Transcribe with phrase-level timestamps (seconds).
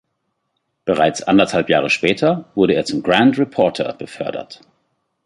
[0.83, 4.61] Bereits anderthalb Jahre später wurde er zum "grand reporter" befördert.